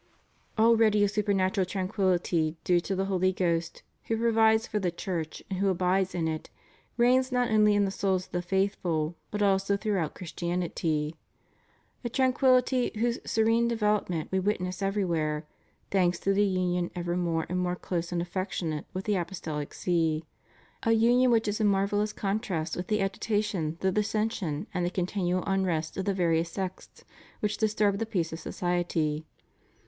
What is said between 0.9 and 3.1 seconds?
a supernatural tranquillity due to the